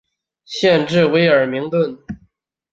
[0.45, 1.95] 县治威尔明顿。